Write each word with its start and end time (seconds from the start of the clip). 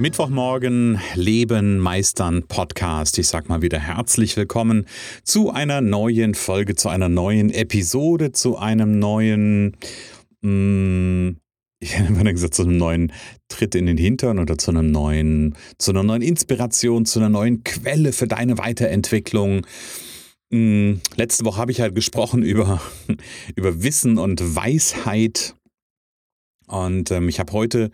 Mittwochmorgen 0.00 0.98
Leben 1.14 1.78
meistern 1.78 2.44
Podcast. 2.44 3.18
Ich 3.18 3.28
sag 3.28 3.50
mal 3.50 3.60
wieder 3.60 3.78
herzlich 3.78 4.34
willkommen 4.34 4.86
zu 5.24 5.50
einer 5.50 5.82
neuen 5.82 6.32
Folge, 6.32 6.74
zu 6.74 6.88
einer 6.88 7.10
neuen 7.10 7.50
Episode, 7.50 8.32
zu 8.32 8.56
einem 8.56 8.98
neuen 8.98 9.76
mh, 10.40 11.34
ich 11.80 11.98
hätte 11.98 12.32
gesagt, 12.32 12.54
zu 12.54 12.62
einem 12.62 12.78
neuen 12.78 13.12
Tritt 13.48 13.74
in 13.74 13.84
den 13.84 13.98
Hintern 13.98 14.38
oder 14.38 14.56
zu 14.56 14.70
einem 14.70 14.90
neuen, 14.90 15.54
zu 15.76 15.90
einer 15.90 16.02
neuen 16.02 16.22
Inspiration, 16.22 17.04
zu 17.04 17.18
einer 17.18 17.28
neuen 17.28 17.62
Quelle 17.62 18.12
für 18.12 18.26
deine 18.26 18.56
Weiterentwicklung. 18.56 19.66
Letzte 20.50 21.44
Woche 21.44 21.60
habe 21.60 21.72
ich 21.72 21.82
halt 21.82 21.94
gesprochen 21.94 22.42
über, 22.42 22.80
über 23.54 23.82
Wissen 23.82 24.16
und 24.16 24.56
Weisheit. 24.56 25.54
Und 26.70 27.10
ähm, 27.10 27.28
ich 27.28 27.40
habe 27.40 27.52
heute 27.52 27.90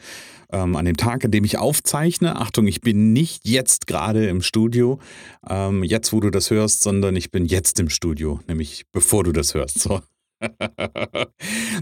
ähm, 0.53 0.77
an 0.77 0.85
dem 0.85 0.97
Tag, 0.97 1.25
an 1.25 1.31
dem 1.31 1.45
ich 1.45 1.59
aufzeichne, 1.59 2.37
Achtung, 2.37 2.67
ich 2.67 2.81
bin 2.81 3.13
nicht 3.13 3.49
jetzt 3.49 3.87
gerade 3.87 4.27
im 4.27 4.43
Studio, 4.43 5.01
ähm, 5.49 5.83
jetzt 5.83 6.13
wo 6.13 6.21
du 6.21 6.31
das 6.31 6.51
hörst, 6.51 6.83
sondern 6.83 7.17
ich 7.17 7.31
bin 7.31 7.47
jetzt 7.47 7.81
im 7.81 7.89
Studio, 7.89 8.41
nämlich 8.47 8.85
bevor 8.93 9.25
du 9.25 9.33
das 9.33 9.55
hörst. 9.55 9.81
So. 9.81 10.03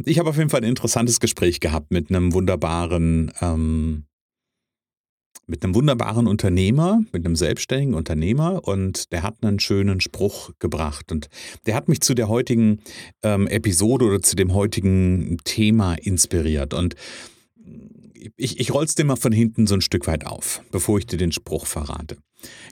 ich 0.04 0.18
habe 0.18 0.30
auf 0.30 0.36
jeden 0.36 0.50
Fall 0.50 0.60
ein 0.60 0.68
interessantes 0.68 1.18
Gespräch 1.18 1.60
gehabt 1.60 1.90
mit 1.90 2.10
einem 2.10 2.32
wunderbaren, 2.32 3.32
ähm, 3.40 4.04
mit 5.46 5.62
einem 5.62 5.74
wunderbaren 5.74 6.26
Unternehmer, 6.26 7.02
mit 7.12 7.24
einem 7.24 7.36
selbstständigen 7.36 7.94
Unternehmer 7.94 8.66
und 8.66 9.12
der 9.12 9.22
hat 9.22 9.36
einen 9.42 9.60
schönen 9.60 10.00
Spruch 10.00 10.50
gebracht 10.58 11.12
und 11.12 11.28
der 11.66 11.74
hat 11.74 11.88
mich 11.88 12.00
zu 12.00 12.14
der 12.14 12.28
heutigen 12.28 12.80
ähm, 13.22 13.46
Episode 13.46 14.06
oder 14.06 14.22
zu 14.22 14.36
dem 14.36 14.54
heutigen 14.54 15.38
Thema 15.44 15.94
inspiriert 15.94 16.72
und 16.74 16.94
ich, 18.36 18.58
ich 18.58 18.72
roll's 18.72 18.94
dir 18.94 19.04
mal 19.04 19.16
von 19.16 19.32
hinten 19.32 19.66
so 19.66 19.74
ein 19.74 19.80
Stück 19.80 20.06
weit 20.06 20.26
auf, 20.26 20.62
bevor 20.70 20.98
ich 20.98 21.06
dir 21.06 21.18
den 21.18 21.32
Spruch 21.32 21.66
verrate. 21.66 22.16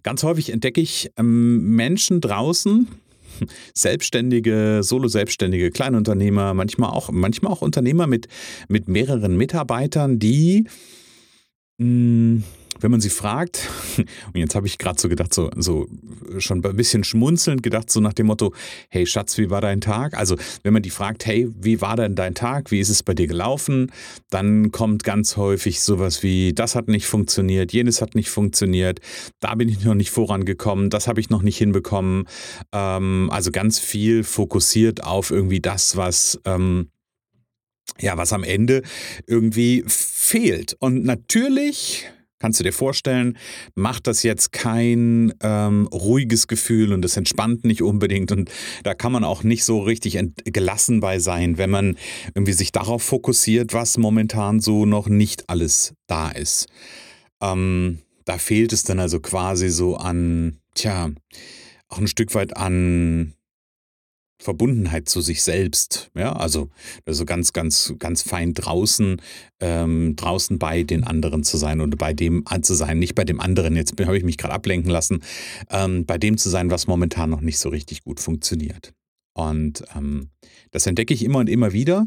Ganz 0.02 0.22
häufig 0.22 0.50
entdecke 0.50 0.80
ich 0.80 1.10
ähm, 1.18 1.76
Menschen 1.76 2.20
draußen, 2.20 2.88
Selbstständige, 3.74 4.80
Solo-Selbstständige, 4.82 5.70
Kleinunternehmer, 5.70 6.54
manchmal 6.54 6.90
auch, 6.90 7.10
manchmal 7.10 7.52
auch 7.52 7.62
Unternehmer 7.62 8.06
mit, 8.06 8.28
mit 8.68 8.88
mehreren 8.88 9.36
Mitarbeitern, 9.36 10.18
die 10.18 10.66
wenn 12.82 12.90
man 12.90 13.00
sie 13.00 13.10
fragt, 13.10 13.68
und 13.96 14.36
jetzt 14.36 14.54
habe 14.54 14.66
ich 14.66 14.78
gerade 14.78 15.00
so 15.00 15.08
gedacht, 15.08 15.32
so, 15.32 15.50
so 15.56 15.86
schon 16.38 16.64
ein 16.64 16.76
bisschen 16.76 17.04
schmunzelnd 17.04 17.62
gedacht, 17.62 17.90
so 17.90 18.00
nach 18.00 18.12
dem 18.12 18.26
Motto, 18.26 18.52
hey 18.88 19.06
Schatz, 19.06 19.38
wie 19.38 19.50
war 19.50 19.60
dein 19.60 19.80
Tag? 19.80 20.14
Also 20.14 20.36
wenn 20.62 20.72
man 20.72 20.82
die 20.82 20.90
fragt, 20.90 21.26
hey, 21.26 21.48
wie 21.60 21.80
war 21.80 21.96
denn 21.96 22.14
dein 22.14 22.34
Tag? 22.34 22.70
Wie 22.70 22.80
ist 22.80 22.88
es 22.88 23.02
bei 23.02 23.14
dir 23.14 23.26
gelaufen? 23.26 23.92
Dann 24.30 24.72
kommt 24.72 25.04
ganz 25.04 25.36
häufig 25.36 25.80
sowas 25.80 26.22
wie, 26.22 26.52
das 26.52 26.74
hat 26.74 26.88
nicht 26.88 27.06
funktioniert, 27.06 27.72
jenes 27.72 28.00
hat 28.02 28.14
nicht 28.14 28.30
funktioniert, 28.30 29.00
da 29.40 29.54
bin 29.54 29.68
ich 29.68 29.84
noch 29.84 29.94
nicht 29.94 30.10
vorangekommen, 30.10 30.90
das 30.90 31.06
habe 31.06 31.20
ich 31.20 31.30
noch 31.30 31.42
nicht 31.42 31.58
hinbekommen. 31.58 32.26
Ähm, 32.72 33.28
also 33.32 33.50
ganz 33.50 33.78
viel 33.78 34.24
fokussiert 34.24 35.04
auf 35.04 35.30
irgendwie 35.30 35.60
das, 35.60 35.96
was... 35.96 36.40
Ähm, 36.44 36.88
ja, 38.00 38.16
was 38.16 38.32
am 38.32 38.42
Ende 38.42 38.82
irgendwie 39.26 39.84
fehlt. 40.22 40.76
Und 40.78 41.04
natürlich 41.04 42.06
Kannst 42.42 42.58
du 42.58 42.64
dir 42.64 42.72
vorstellen, 42.72 43.38
macht 43.76 44.08
das 44.08 44.24
jetzt 44.24 44.50
kein 44.50 45.32
ähm, 45.44 45.86
ruhiges 45.92 46.48
Gefühl 46.48 46.92
und 46.92 47.04
es 47.04 47.16
entspannt 47.16 47.64
nicht 47.64 47.82
unbedingt 47.82 48.32
und 48.32 48.50
da 48.82 48.94
kann 48.94 49.12
man 49.12 49.22
auch 49.22 49.44
nicht 49.44 49.64
so 49.64 49.78
richtig 49.78 50.18
gelassen 50.42 50.98
bei 50.98 51.20
sein, 51.20 51.56
wenn 51.56 51.70
man 51.70 51.96
irgendwie 52.34 52.52
sich 52.52 52.72
darauf 52.72 53.04
fokussiert, 53.04 53.74
was 53.74 53.96
momentan 53.96 54.58
so 54.58 54.86
noch 54.86 55.08
nicht 55.08 55.48
alles 55.50 55.94
da 56.08 56.32
ist. 56.32 56.66
Ähm, 57.40 58.00
da 58.24 58.38
fehlt 58.38 58.72
es 58.72 58.82
dann 58.82 58.98
also 58.98 59.20
quasi 59.20 59.68
so 59.68 59.94
an, 59.94 60.58
tja, 60.74 61.12
auch 61.86 61.98
ein 61.98 62.08
Stück 62.08 62.34
weit 62.34 62.56
an 62.56 63.34
Verbundenheit 64.42 65.08
zu 65.08 65.20
sich 65.20 65.42
selbst. 65.42 66.10
Ja, 66.14 66.32
also, 66.32 66.68
also 67.06 67.24
ganz, 67.24 67.52
ganz, 67.52 67.94
ganz 67.98 68.22
fein 68.22 68.54
draußen, 68.54 69.20
ähm, 69.60 70.16
draußen 70.16 70.58
bei 70.58 70.82
den 70.82 71.04
anderen 71.04 71.44
zu 71.44 71.56
sein 71.56 71.80
und 71.80 71.96
bei 71.98 72.12
dem 72.12 72.44
zu 72.62 72.74
sein, 72.74 72.98
nicht 72.98 73.14
bei 73.14 73.24
dem 73.24 73.40
anderen, 73.40 73.76
jetzt 73.76 73.98
habe 74.00 74.18
ich 74.18 74.24
mich 74.24 74.38
gerade 74.38 74.54
ablenken 74.54 74.90
lassen, 74.90 75.22
ähm, 75.70 76.04
bei 76.04 76.18
dem 76.18 76.36
zu 76.36 76.48
sein, 76.50 76.70
was 76.70 76.86
momentan 76.86 77.30
noch 77.30 77.40
nicht 77.40 77.58
so 77.58 77.68
richtig 77.68 78.02
gut 78.02 78.20
funktioniert. 78.20 78.92
Und 79.34 79.84
ähm, 79.96 80.30
das 80.72 80.86
entdecke 80.86 81.14
ich 81.14 81.24
immer 81.24 81.38
und 81.38 81.48
immer 81.48 81.72
wieder. 81.72 82.06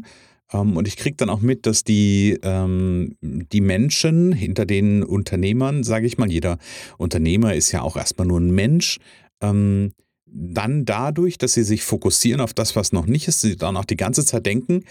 Ähm, 0.52 0.76
und 0.76 0.86
ich 0.86 0.96
kriege 0.96 1.16
dann 1.16 1.30
auch 1.30 1.40
mit, 1.40 1.66
dass 1.66 1.84
die, 1.84 2.38
ähm, 2.42 3.16
die 3.20 3.60
Menschen 3.60 4.32
hinter 4.32 4.66
den 4.66 5.02
Unternehmern, 5.02 5.82
sage 5.82 6.06
ich 6.06 6.18
mal, 6.18 6.30
jeder 6.30 6.58
Unternehmer 6.98 7.54
ist 7.54 7.72
ja 7.72 7.82
auch 7.82 7.96
erstmal 7.96 8.28
nur 8.28 8.40
ein 8.40 8.54
Mensch, 8.54 8.98
ähm, 9.40 9.92
dann 10.26 10.84
dadurch, 10.84 11.38
dass 11.38 11.54
sie 11.54 11.62
sich 11.62 11.84
fokussieren 11.84 12.40
auf 12.40 12.52
das, 12.52 12.76
was 12.76 12.92
noch 12.92 13.06
nicht 13.06 13.28
ist, 13.28 13.40
sie 13.40 13.56
dann 13.56 13.76
auch 13.76 13.84
die 13.84 13.96
ganze 13.96 14.24
Zeit 14.24 14.46
denken, 14.46 14.84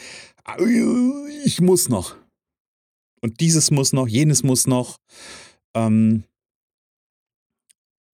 ich 1.44 1.62
muss 1.62 1.90
noch. 1.90 2.16
Und 3.22 3.40
dieses 3.42 3.72
muss 3.72 3.94
noch, 3.94 4.08
jenes 4.08 4.44
muss 4.44 4.68
noch. 4.68 4.98
Ähm, 5.76 6.24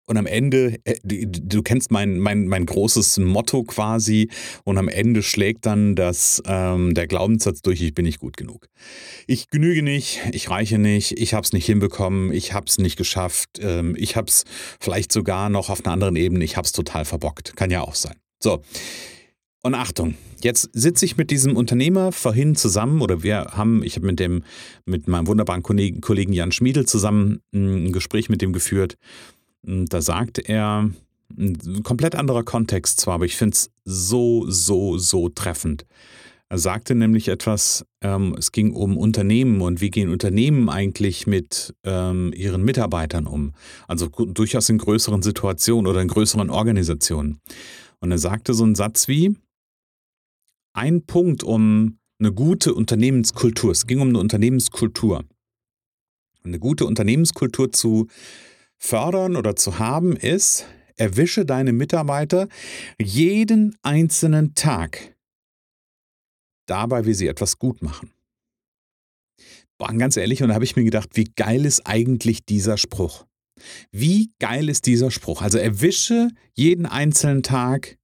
und 0.07 0.17
am 0.17 0.25
Ende, 0.25 0.78
äh, 0.84 0.95
du 1.03 1.62
kennst 1.62 1.91
mein, 1.91 2.19
mein, 2.19 2.47
mein 2.47 2.66
großes 2.66 3.17
Motto 3.19 3.63
quasi, 3.63 4.29
und 4.63 4.78
am 4.78 4.88
Ende 4.88 5.23
schlägt 5.23 5.66
dann 5.66 5.95
das, 5.95 6.41
ähm, 6.45 6.94
der 6.94 7.07
Glaubenssatz 7.07 7.62
durch, 7.62 7.81
ich 7.81 7.94
bin 7.94 8.06
nicht 8.06 8.19
gut 8.19 8.38
genug. 8.38 8.67
Ich 9.28 9.47
genüge 9.50 9.84
nicht, 9.84 10.19
ich 10.31 10.50
reiche 10.50 10.78
nicht, 10.78 11.19
ich 11.19 11.34
habe 11.34 11.45
es 11.45 11.53
nicht 11.53 11.66
hinbekommen, 11.66 12.34
ich 12.34 12.53
habe 12.53 12.66
es 12.67 12.78
nicht 12.78 12.97
geschafft, 12.97 13.59
ähm, 13.62 13.95
ich 13.97 14.16
habe 14.16 14.28
es 14.28 14.44
vielleicht 14.79 15.12
sogar 15.12 15.50
noch 15.50 15.69
auf 15.69 15.85
einer 15.85 15.94
anderen 15.94 16.16
Ebene, 16.16 16.44
ich 16.44 16.57
habe 16.57 16.66
es 16.66 16.72
total 16.72 17.06
verbockt. 17.06 17.56
Kann 17.56 17.72
ja 17.72 17.81
auch 17.81 17.95
sein. 17.95 18.16
So. 18.41 18.62
Und 19.63 19.75
Achtung, 19.75 20.16
jetzt 20.41 20.69
sitze 20.73 21.06
ich 21.06 21.18
mit 21.18 21.29
diesem 21.29 21.56
Unternehmer 21.56 22.12
vorhin 22.12 22.56
zusammen 22.56 23.01
oder 23.01 23.22
wir 23.22 23.51
haben, 23.51 23.83
ich 23.83 23.95
habe 23.95 24.12
mit 24.12 24.44
mit 24.85 25.07
meinem 25.07 25.28
wunderbaren 25.28 25.62
Kollegen 25.62 26.33
Jan 26.33 26.51
Schmiedel 26.51 26.88
zusammen 26.88 27.41
hm, 27.53 27.85
ein 27.85 27.91
Gespräch 27.91 28.28
mit 28.28 28.41
dem 28.41 28.53
geführt. 28.53 28.97
Da 29.64 30.02
sagt 30.02 30.40
er, 30.40 30.90
ein 31.38 31.84
komplett 31.84 32.16
anderer 32.16 32.44
Kontext 32.44 33.00
zwar, 33.00 33.16
aber 33.16 33.26
ich 33.26 33.38
finde 33.38 33.56
es 33.56 33.72
so, 33.86 34.50
so, 34.50 34.98
so 34.98 35.30
treffend. 35.30 35.86
Er 36.50 36.58
sagte 36.58 36.96
nämlich 36.96 37.30
etwas, 37.30 37.86
ähm, 38.02 38.36
es 38.38 38.52
ging 38.52 38.74
um 38.74 38.98
Unternehmen 38.98 39.62
und 39.62 39.80
wie 39.80 39.90
gehen 39.90 40.10
Unternehmen 40.10 40.68
eigentlich 40.68 41.26
mit 41.26 41.74
ähm, 41.86 42.34
ihren 42.36 42.64
Mitarbeitern 42.64 43.26
um. 43.26 43.54
Also 43.88 44.08
durchaus 44.10 44.68
in 44.68 44.78
größeren 44.78 45.22
Situationen 45.22 45.90
oder 45.90 46.02
in 46.02 46.10
größeren 46.10 46.50
Organisationen. 46.50 47.40
Und 48.02 48.12
er 48.12 48.18
sagte 48.18 48.54
so 48.54 48.66
einen 48.66 48.76
Satz 48.76 49.08
wie, 49.08 49.38
ein 50.74 51.06
Punkt 51.06 51.44
um 51.44 52.00
eine 52.20 52.34
gute 52.34 52.74
Unternehmenskultur, 52.74 53.72
es 53.72 53.88
ging 53.88 54.02
um 54.02 54.10
eine 54.10 54.20
Unternehmenskultur. 54.20 55.24
Eine 56.44 56.60
gute 56.60 56.86
Unternehmenskultur 56.86 57.72
zu 57.72 58.07
fördern 58.81 59.36
oder 59.36 59.56
zu 59.56 59.80
haben, 59.80 60.16
ist, 60.16 60.66
erwische 60.98 61.45
deine 61.45 61.72
Mitarbeiter 61.72 62.48
jeden 63.00 63.78
einzelnen 63.83 64.56
Tag 64.56 65.16
dabei, 66.66 67.06
wie 67.06 67.13
sie 67.13 67.28
etwas 67.28 67.60
gut 67.60 67.81
machen. 67.81 68.12
Boah, 69.78 69.94
ganz 69.94 70.18
ehrlich, 70.18 70.44
und 70.44 70.50
da 70.50 70.56
habe 70.56 70.66
ich 70.66 70.75
mir 70.75 70.83
gedacht, 70.83 71.10
wie 71.13 71.31
geil 71.36 71.66
ist 71.66 71.88
eigentlich 71.88 72.45
dieser 72.45 72.78
Spruch? 72.78 73.25
Wie 73.92 74.31
geil 74.39 74.69
ist 74.69 74.86
dieser 74.86 75.12
Spruch? 75.12 75.42
Also 75.42 75.57
erwische 75.57 76.30
jeden 76.54 76.86
einzelnen 76.86 77.44
Tag 77.44 77.98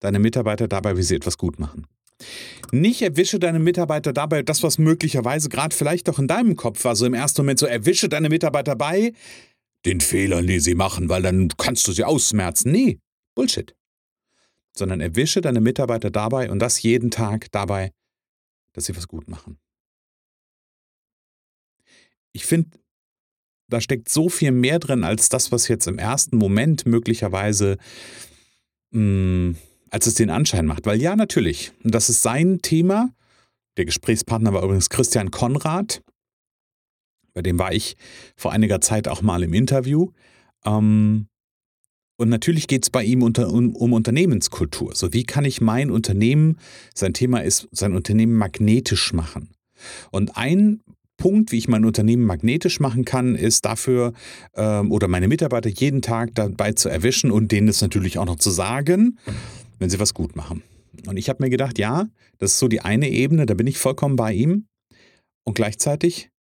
deine 0.00 0.18
Mitarbeiter 0.18 0.68
dabei, 0.68 0.96
wie 0.96 1.02
sie 1.02 1.14
etwas 1.14 1.38
gut 1.38 1.58
machen. 1.58 1.86
Nicht 2.70 3.02
erwische 3.02 3.38
deine 3.38 3.58
Mitarbeiter 3.58 4.12
dabei, 4.12 4.42
das, 4.42 4.62
was 4.62 4.78
möglicherweise 4.78 5.48
gerade 5.48 5.74
vielleicht 5.74 6.08
auch 6.08 6.18
in 6.18 6.28
deinem 6.28 6.56
Kopf 6.56 6.84
war, 6.84 6.96
so 6.96 7.04
im 7.04 7.14
ersten 7.14 7.42
Moment 7.42 7.58
so, 7.58 7.66
erwische 7.66 8.08
deine 8.08 8.28
Mitarbeiter 8.28 8.76
bei, 8.76 9.12
den 9.84 10.00
Fehlern, 10.00 10.46
die 10.46 10.60
sie 10.60 10.74
machen, 10.74 11.08
weil 11.08 11.22
dann 11.22 11.48
kannst 11.48 11.86
du 11.88 11.92
sie 11.92 12.04
ausmerzen. 12.04 12.72
Nee, 12.72 13.00
Bullshit. 13.34 13.74
Sondern 14.76 15.00
erwische 15.00 15.40
deine 15.40 15.60
Mitarbeiter 15.60 16.10
dabei 16.10 16.50
und 16.50 16.58
das 16.58 16.82
jeden 16.82 17.10
Tag 17.10 17.50
dabei, 17.52 17.92
dass 18.72 18.86
sie 18.86 18.96
was 18.96 19.08
gut 19.08 19.28
machen. 19.28 19.58
Ich 22.32 22.46
finde 22.46 22.70
da 23.72 23.80
steckt 23.80 24.08
so 24.08 24.28
viel 24.28 24.52
mehr 24.52 24.78
drin 24.78 25.02
als 25.02 25.28
das, 25.28 25.50
was 25.50 25.68
jetzt 25.68 25.86
im 25.86 25.98
ersten 25.98 26.36
Moment 26.36 26.84
möglicherweise 26.86 27.78
mh, 28.90 28.98
hm, 29.00 29.56
als 29.90 30.06
es 30.06 30.14
den 30.14 30.30
Anschein 30.30 30.66
macht. 30.66 30.86
Weil 30.86 31.00
ja, 31.00 31.16
natürlich, 31.16 31.72
das 31.82 32.08
ist 32.08 32.22
sein 32.22 32.60
Thema. 32.62 33.10
Der 33.76 33.84
Gesprächspartner 33.86 34.52
war 34.52 34.62
übrigens 34.62 34.90
Christian 34.90 35.30
Konrad. 35.30 36.02
Bei 37.34 37.42
dem 37.42 37.58
war 37.58 37.72
ich 37.72 37.96
vor 38.36 38.52
einiger 38.52 38.80
Zeit 38.80 39.08
auch 39.08 39.22
mal 39.22 39.42
im 39.42 39.54
Interview. 39.54 40.10
Ähm, 40.64 41.26
und 42.16 42.28
natürlich 42.28 42.68
geht 42.68 42.84
es 42.84 42.90
bei 42.90 43.02
ihm 43.02 43.22
unter, 43.22 43.50
um, 43.50 43.74
um, 43.74 43.92
Unternehmenskultur. 43.92 44.94
So, 44.94 45.12
wie 45.12 45.24
kann 45.24 45.44
ich 45.44 45.60
mein 45.60 45.90
Unternehmen, 45.90 46.58
sein 46.94 47.14
Thema 47.14 47.42
ist, 47.42 47.68
sein 47.72 47.94
Unternehmen 47.94 48.34
magnetisch 48.34 49.12
machen? 49.12 49.48
Und 50.10 50.36
ein 50.36 50.80
Punkt, 51.16 51.52
wie 51.52 51.58
ich 51.58 51.68
mein 51.68 51.84
Unternehmen 51.84 52.24
magnetisch 52.24 52.80
machen 52.80 53.04
kann, 53.04 53.34
ist 53.34 53.64
dafür 53.64 54.12
ähm, 54.54 54.90
oder 54.90 55.08
meine 55.08 55.28
Mitarbeiter 55.28 55.70
jeden 55.70 56.02
Tag 56.02 56.34
dabei 56.34 56.72
zu 56.72 56.88
erwischen 56.88 57.30
und 57.30 57.52
denen 57.52 57.68
es 57.68 57.80
natürlich 57.80 58.18
auch 58.18 58.26
noch 58.26 58.36
zu 58.36 58.50
sagen, 58.50 59.18
wenn 59.78 59.90
sie 59.90 60.00
was 60.00 60.14
gut 60.14 60.36
machen. 60.36 60.62
Und 61.06 61.16
ich 61.16 61.28
habe 61.28 61.42
mir 61.42 61.50
gedacht, 61.50 61.78
ja, 61.78 62.08
das 62.38 62.52
ist 62.52 62.58
so 62.58 62.68
die 62.68 62.80
eine 62.80 63.08
Ebene, 63.08 63.46
da 63.46 63.54
bin 63.54 63.66
ich 63.66 63.78
vollkommen 63.78 64.16
bei 64.16 64.32
ihm. 64.32 64.66
Und 65.44 65.54
gleichzeitig 65.54 66.31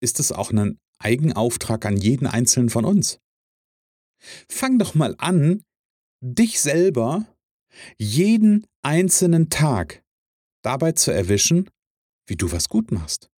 ist 0.00 0.20
es 0.20 0.32
auch 0.32 0.50
ein 0.50 0.78
Eigenauftrag 0.98 1.86
an 1.86 1.96
jeden 1.96 2.26
Einzelnen 2.26 2.70
von 2.70 2.84
uns. 2.84 3.20
Fang 4.48 4.78
doch 4.78 4.94
mal 4.94 5.14
an, 5.18 5.62
dich 6.20 6.60
selber 6.60 7.26
jeden 7.96 8.66
einzelnen 8.82 9.50
Tag 9.50 10.02
dabei 10.62 10.92
zu 10.92 11.12
erwischen, 11.12 11.70
wie 12.26 12.36
du 12.36 12.50
was 12.50 12.68
gut 12.68 12.90
machst. 12.90 13.30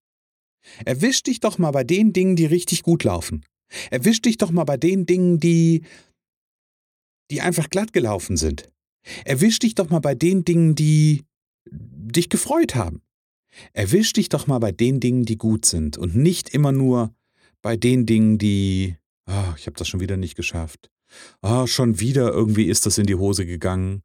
Erwisch 0.86 1.24
dich 1.24 1.40
doch 1.40 1.58
mal 1.58 1.72
bei 1.72 1.84
den 1.84 2.14
Dingen, 2.14 2.36
die 2.36 2.46
richtig 2.46 2.84
gut 2.84 3.04
laufen. 3.04 3.46
Erwisch 3.92 4.22
dich 4.22 4.38
doch 4.38 4.52
mal 4.52 4.64
bei 4.64 4.78
den 4.78 5.06
Dingen, 5.06 5.40
die, 5.40 5.84
die 7.30 7.42
einfach 7.42 7.70
glatt 7.70 7.94
gelaufen 7.94 8.38
sind. 8.38 8.70
Erwisch 9.26 9.60
dich 9.60 9.76
doch 9.76 9.90
mal 9.90 10.00
bei 10.00 10.16
den 10.16 10.46
Dingen, 10.46 10.76
die 10.76 11.24
dich 11.72 12.30
gefreut 12.30 12.76
haben. 12.76 13.02
Erwisch 13.74 14.14
dich 14.14 14.30
doch 14.30 14.48
mal 14.48 14.60
bei 14.60 14.72
den 14.72 15.00
Dingen, 15.00 15.26
die 15.26 15.38
gut 15.38 15.66
sind 15.66 15.98
und 15.98 16.16
nicht 16.16 16.50
immer 16.50 16.72
nur 16.72 17.14
bei 17.62 17.76
den 17.76 18.06
Dingen, 18.06 18.38
die, 18.38 18.96
oh, 19.28 19.54
ich 19.58 19.66
habe 19.66 19.78
das 19.78 19.88
schon 19.88 20.00
wieder 20.00 20.18
nicht 20.18 20.36
geschafft. 20.36 20.90
Oh, 21.42 21.66
schon 21.66 22.00
wieder 22.00 22.32
irgendwie 22.32 22.66
ist 22.66 22.86
das 22.86 22.98
in 22.98 23.06
die 23.06 23.16
Hose 23.16 23.46
gegangen. 23.46 24.04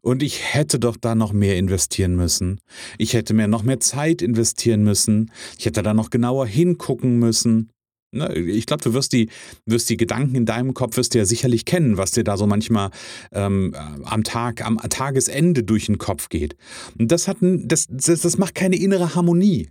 Und 0.00 0.22
ich 0.22 0.54
hätte 0.54 0.78
doch 0.78 0.96
da 0.96 1.14
noch 1.14 1.32
mehr 1.32 1.56
investieren 1.56 2.16
müssen. 2.16 2.60
Ich 2.98 3.14
hätte 3.14 3.32
mir 3.32 3.46
noch 3.46 3.62
mehr 3.62 3.80
Zeit 3.80 4.20
investieren 4.20 4.82
müssen. 4.82 5.30
Ich 5.58 5.66
hätte 5.66 5.82
da 5.82 5.94
noch 5.94 6.10
genauer 6.10 6.46
hingucken 6.46 7.18
müssen. 7.18 7.70
Ne, 8.14 8.34
ich 8.34 8.66
glaube, 8.66 8.82
du 8.82 8.92
wirst 8.92 9.14
die, 9.14 9.30
wirst 9.64 9.88
die 9.88 9.96
Gedanken 9.96 10.34
in 10.34 10.44
deinem 10.44 10.74
Kopf 10.74 10.98
wirst 10.98 11.14
du 11.14 11.18
ja 11.18 11.24
sicherlich 11.24 11.64
kennen, 11.64 11.96
was 11.96 12.10
dir 12.10 12.24
da 12.24 12.36
so 12.36 12.46
manchmal 12.46 12.90
ähm, 13.32 13.74
am 14.04 14.22
Tag, 14.22 14.64
am 14.64 14.76
Tagesende 14.76 15.64
durch 15.64 15.86
den 15.86 15.96
Kopf 15.96 16.28
geht. 16.28 16.54
Und 16.98 17.10
das 17.10 17.26
hat 17.26 17.40
ein, 17.40 17.68
das, 17.68 17.86
das, 17.88 18.20
das 18.20 18.36
macht 18.36 18.54
keine 18.54 18.76
innere 18.76 19.14
Harmonie. 19.14 19.70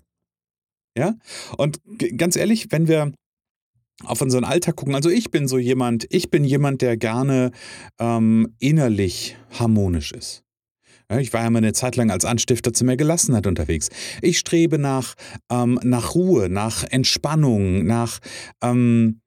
Ja? 0.97 1.15
Und 1.57 1.81
ganz 2.17 2.35
ehrlich, 2.35 2.71
wenn 2.71 2.87
wir 2.87 3.13
auf 4.03 4.21
unseren 4.21 4.43
Alltag 4.43 4.75
gucken, 4.75 4.95
also 4.95 5.09
ich 5.09 5.29
bin 5.29 5.47
so 5.47 5.59
jemand, 5.59 6.07
ich 6.09 6.31
bin 6.31 6.43
jemand, 6.43 6.81
der 6.81 6.97
gerne 6.97 7.51
ähm, 7.99 8.55
innerlich 8.57 9.37
harmonisch 9.51 10.13
ist. 10.13 10.43
Ich 11.19 11.33
war 11.33 11.43
ja 11.43 11.49
mal 11.49 11.57
eine 11.57 11.73
Zeit 11.73 11.95
lang 11.95 12.09
als 12.09 12.25
Anstifter 12.25 12.73
zu 12.73 12.85
mehr 12.85 12.97
Gelassenheit 12.97 13.47
unterwegs. 13.47 13.89
Ich 14.21 14.39
strebe 14.39 14.77
nach, 14.77 15.15
ähm, 15.49 15.79
nach 15.83 16.15
Ruhe, 16.15 16.49
nach 16.49 16.83
Entspannung, 16.83 17.85
nach 17.85 18.19
ähm, 18.61 19.21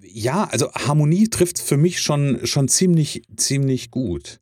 ja, 0.00 0.44
also 0.44 0.72
Harmonie 0.72 1.28
trifft 1.28 1.58
für 1.58 1.76
mich 1.76 2.00
schon, 2.00 2.46
schon 2.46 2.68
ziemlich, 2.68 3.22
ziemlich 3.36 3.90
gut. 3.90 4.40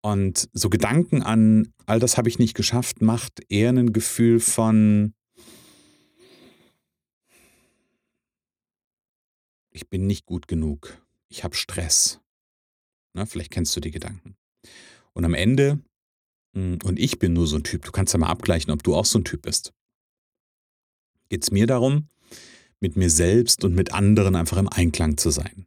Und 0.00 0.48
so 0.52 0.70
Gedanken 0.70 1.22
an, 1.22 1.72
all 1.86 1.98
das 1.98 2.16
habe 2.16 2.28
ich 2.28 2.38
nicht 2.38 2.54
geschafft, 2.54 3.02
macht 3.02 3.40
eher 3.48 3.70
ein 3.70 3.92
Gefühl 3.92 4.40
von, 4.40 5.14
ich 9.70 9.88
bin 9.88 10.06
nicht 10.06 10.24
gut 10.24 10.46
genug, 10.46 11.02
ich 11.28 11.42
habe 11.42 11.56
Stress. 11.56 12.20
Na, 13.14 13.26
vielleicht 13.26 13.50
kennst 13.50 13.74
du 13.76 13.80
die 13.80 13.90
Gedanken. 13.90 14.36
Und 15.12 15.24
am 15.24 15.34
Ende, 15.34 15.80
hm, 16.54 16.78
und 16.84 16.98
ich 16.98 17.18
bin 17.18 17.32
nur 17.32 17.46
so 17.46 17.56
ein 17.56 17.64
Typ, 17.64 17.84
du 17.84 17.92
kannst 17.92 18.12
ja 18.12 18.18
mal 18.18 18.28
abgleichen, 18.28 18.72
ob 18.72 18.82
du 18.82 18.94
auch 18.94 19.04
so 19.04 19.18
ein 19.18 19.24
Typ 19.24 19.42
bist, 19.42 19.72
geht 21.28 21.42
es 21.42 21.50
mir 21.50 21.66
darum, 21.66 22.08
mit 22.80 22.96
mir 22.96 23.10
selbst 23.10 23.64
und 23.64 23.74
mit 23.74 23.92
anderen 23.92 24.36
einfach 24.36 24.56
im 24.56 24.68
Einklang 24.68 25.16
zu 25.16 25.30
sein. 25.30 25.66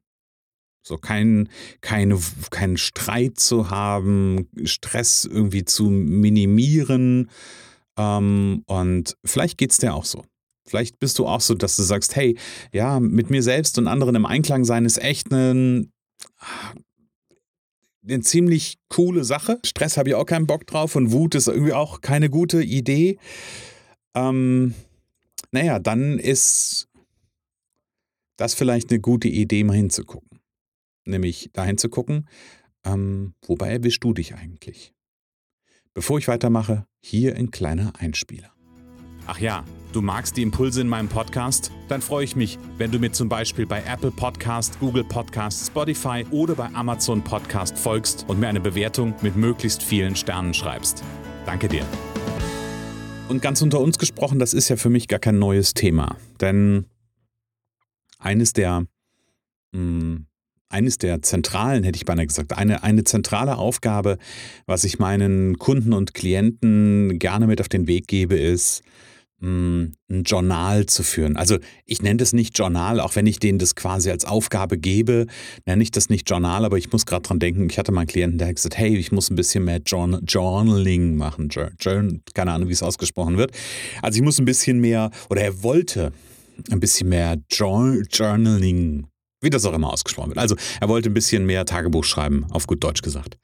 So 0.83 0.97
keinen 0.97 1.49
kein, 1.81 2.17
kein 2.49 2.77
Streit 2.77 3.39
zu 3.39 3.69
haben, 3.69 4.47
Stress 4.63 5.25
irgendwie 5.25 5.63
zu 5.63 5.89
minimieren. 5.89 7.29
Ähm, 7.97 8.63
und 8.65 9.15
vielleicht 9.23 9.57
geht 9.57 9.71
es 9.71 9.77
dir 9.77 9.93
auch 9.93 10.05
so. 10.05 10.25
Vielleicht 10.65 10.99
bist 10.99 11.19
du 11.19 11.27
auch 11.27 11.41
so, 11.41 11.53
dass 11.53 11.75
du 11.75 11.83
sagst, 11.83 12.15
hey, 12.15 12.37
ja, 12.73 12.99
mit 12.99 13.29
mir 13.29 13.43
selbst 13.43 13.77
und 13.77 13.87
anderen 13.87 14.15
im 14.15 14.25
Einklang 14.25 14.63
sein 14.63 14.85
ist 14.85 14.97
echt 14.97 15.31
ein, 15.31 15.91
eine 18.03 18.21
ziemlich 18.21 18.79
coole 18.89 19.23
Sache. 19.23 19.59
Stress 19.65 19.97
habe 19.97 20.09
ich 20.09 20.15
auch 20.15 20.25
keinen 20.25 20.47
Bock 20.47 20.65
drauf 20.65 20.95
und 20.95 21.11
Wut 21.11 21.35
ist 21.35 21.47
irgendwie 21.47 21.73
auch 21.73 22.01
keine 22.01 22.29
gute 22.29 22.63
Idee. 22.63 23.17
Ähm, 24.15 24.73
naja, 25.51 25.79
dann 25.79 26.19
ist 26.19 26.87
das 28.37 28.53
vielleicht 28.53 28.89
eine 28.89 28.99
gute 28.99 29.27
Idee, 29.27 29.63
mal 29.63 29.75
hinzugucken. 29.75 30.39
Nämlich 31.05 31.49
dahin 31.53 31.77
zu 31.77 31.89
gucken, 31.89 32.27
ähm, 32.83 33.33
wobei 33.45 33.71
erwischst 33.71 34.03
du 34.03 34.13
dich 34.13 34.35
eigentlich? 34.35 34.93
Bevor 35.93 36.17
ich 36.17 36.27
weitermache, 36.27 36.85
hier 36.99 37.35
ein 37.35 37.51
kleiner 37.51 37.93
Einspieler. 37.99 38.53
Ach 39.33 39.39
ja, 39.39 39.63
du 39.93 40.01
magst 40.01 40.35
die 40.35 40.41
Impulse 40.41 40.81
in 40.81 40.89
meinem 40.89 41.07
Podcast? 41.07 41.71
Dann 41.87 42.01
freue 42.01 42.25
ich 42.25 42.35
mich, 42.35 42.59
wenn 42.77 42.91
du 42.91 42.99
mir 42.99 43.13
zum 43.13 43.29
Beispiel 43.29 43.65
bei 43.65 43.81
Apple 43.83 44.11
Podcast, 44.11 44.77
Google 44.81 45.05
Podcast, 45.05 45.67
Spotify 45.67 46.25
oder 46.31 46.53
bei 46.53 46.65
Amazon 46.73 47.23
Podcast 47.23 47.79
folgst 47.79 48.25
und 48.27 48.41
mir 48.41 48.49
eine 48.49 48.59
Bewertung 48.59 49.15
mit 49.21 49.37
möglichst 49.37 49.83
vielen 49.83 50.17
Sternen 50.17 50.53
schreibst. 50.53 51.01
Danke 51.45 51.69
dir. 51.69 51.85
Und 53.29 53.41
ganz 53.41 53.61
unter 53.61 53.79
uns 53.79 53.97
gesprochen, 53.97 54.37
das 54.37 54.53
ist 54.53 54.67
ja 54.67 54.75
für 54.75 54.89
mich 54.89 55.07
gar 55.07 55.19
kein 55.19 55.39
neues 55.39 55.73
Thema. 55.73 56.17
Denn 56.41 56.87
eines 58.19 58.51
der, 58.51 58.81
mh, 59.71 59.79
hm, 59.79 60.25
eines 60.67 60.97
der 60.97 61.21
zentralen, 61.21 61.85
hätte 61.85 61.95
ich 61.95 62.03
beinahe 62.03 62.27
gesagt, 62.27 62.51
eine, 62.57 62.83
eine 62.83 63.05
zentrale 63.05 63.55
Aufgabe, 63.55 64.17
was 64.65 64.83
ich 64.83 64.99
meinen 64.99 65.57
Kunden 65.57 65.93
und 65.93 66.13
Klienten 66.13 67.17
gerne 67.17 67.47
mit 67.47 67.61
auf 67.61 67.69
den 67.69 67.87
Weg 67.87 68.07
gebe, 68.07 68.35
ist, 68.35 68.83
ein 69.41 69.95
Journal 70.09 70.85
zu 70.85 71.03
führen. 71.03 71.35
Also 71.35 71.57
ich 71.85 72.01
nenne 72.01 72.17
das 72.17 72.31
nicht 72.31 72.57
Journal, 72.57 72.99
auch 72.99 73.15
wenn 73.15 73.25
ich 73.25 73.39
denen 73.39 73.57
das 73.57 73.75
quasi 73.75 74.11
als 74.11 74.23
Aufgabe 74.23 74.77
gebe, 74.77 75.25
nenne 75.65 75.81
ich 75.81 75.91
das 75.91 76.09
nicht 76.09 76.29
Journal, 76.29 76.63
aber 76.63 76.77
ich 76.77 76.91
muss 76.91 77.05
gerade 77.05 77.23
dran 77.23 77.39
denken, 77.39 77.67
ich 77.69 77.79
hatte 77.79 77.91
mal 77.91 78.01
einen 78.01 78.07
Klienten, 78.07 78.37
der 78.37 78.49
hat 78.49 78.55
gesagt, 78.55 78.77
hey, 78.77 78.95
ich 78.95 79.11
muss 79.11 79.29
ein 79.29 79.35
bisschen 79.35 79.63
mehr 79.63 79.79
Journal 79.83 80.21
Journaling 80.27 81.15
machen. 81.15 81.49
Journal, 81.49 82.19
keine 82.33 82.51
Ahnung, 82.51 82.69
wie 82.69 82.73
es 82.73 82.83
ausgesprochen 82.83 83.37
wird. 83.37 83.51
Also 84.01 84.17
ich 84.17 84.23
muss 84.23 84.37
ein 84.39 84.45
bisschen 84.45 84.79
mehr, 84.79 85.09
oder 85.29 85.41
er 85.41 85.63
wollte 85.63 86.11
ein 86.69 86.79
bisschen 86.79 87.09
mehr 87.09 87.37
Journaling, 87.49 89.07
wie 89.41 89.49
das 89.49 89.65
auch 89.65 89.73
immer 89.73 89.91
ausgesprochen 89.91 90.29
wird. 90.29 90.37
Also 90.37 90.55
er 90.79 90.87
wollte 90.87 91.09
ein 91.09 91.15
bisschen 91.15 91.45
mehr 91.47 91.65
Tagebuch 91.65 92.03
schreiben, 92.03 92.45
auf 92.51 92.67
gut 92.67 92.83
Deutsch 92.83 93.01
gesagt. 93.01 93.37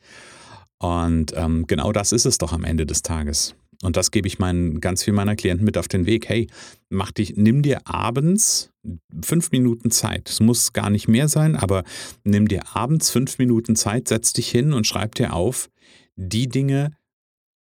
Und 0.80 1.34
ähm, 1.36 1.66
genau 1.66 1.92
das 1.92 2.12
ist 2.12 2.26
es 2.26 2.38
doch 2.38 2.54
am 2.54 2.64
Ende 2.64 2.86
des 2.86 3.02
Tages. 3.02 3.56
Und 3.84 3.96
das 3.96 4.12
gebe 4.12 4.28
ich 4.28 4.40
meinen, 4.40 4.82
ganz 4.82 5.04
vielen 5.04 5.16
meiner 5.16 5.36
Klienten 5.36 5.66
mit 5.66 5.78
auf 5.78 5.88
den 5.88 6.06
Weg. 6.06 6.28
Hey, 6.28 6.48
mach 6.90 7.12
dich, 7.12 7.36
nimm 7.36 7.62
dir 7.62 7.88
abends 7.88 8.72
fünf 9.24 9.52
Minuten 9.52 9.92
Zeit. 9.92 10.30
Es 10.30 10.40
muss 10.40 10.74
gar 10.74 10.90
nicht 10.90 11.08
mehr 11.08 11.28
sein, 11.28 11.56
aber 11.56 11.84
nimm 12.24 12.48
dir 12.48 12.76
abends 12.76 13.10
fünf 13.10 13.38
Minuten 13.38 13.76
Zeit, 13.76 14.08
setz 14.08 14.34
dich 14.34 14.50
hin 14.50 14.74
und 14.74 14.88
schreib 14.88 15.16
dir 15.16 15.34
auf 15.34 15.70
die 16.16 16.48
Dinge, 16.48 16.92